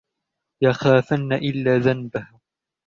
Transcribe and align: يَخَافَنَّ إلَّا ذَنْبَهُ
يَخَافَنَّ 0.63 1.33
إلَّا 1.33 1.77
ذَنْبَهُ 1.77 2.27